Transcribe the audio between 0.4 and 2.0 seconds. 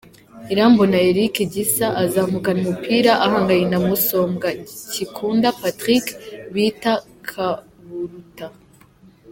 Irambona Eric Gisa